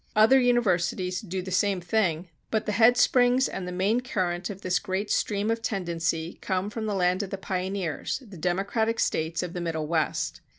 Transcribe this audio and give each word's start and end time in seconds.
Other 0.15 0.39
universities 0.39 1.21
do 1.21 1.43
the 1.43 1.51
same 1.51 1.79
thing; 1.79 2.29
but 2.49 2.65
the 2.65 2.71
head 2.71 2.97
springs 2.97 3.47
and 3.47 3.67
the 3.67 3.71
main 3.71 4.01
current 4.01 4.49
of 4.49 4.61
this 4.63 4.79
great 4.79 5.11
stream 5.11 5.51
of 5.51 5.61
tendency 5.61 6.39
come 6.41 6.71
from 6.71 6.87
the 6.87 6.95
land 6.95 7.21
of 7.21 7.29
the 7.29 7.37
pioneers, 7.37 8.23
the 8.27 8.35
democratic 8.35 8.99
states 8.99 9.43
of 9.43 9.53
the 9.53 9.61
Middle 9.61 9.85
West. 9.85 10.41